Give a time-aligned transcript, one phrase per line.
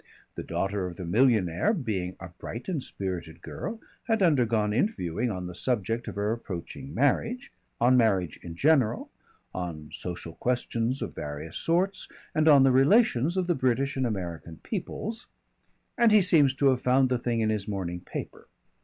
[0.33, 5.45] The daughter of the millionaire, being a bright and spirited girl, had undergone interviewing on
[5.45, 9.11] the subject of her approaching marriage, on marriage in general,
[9.53, 14.57] on social questions of various sorts, and on the relations of the British and American
[14.63, 15.27] peoples,
[15.99, 18.47] and he seems to have found the thing in his morning paper.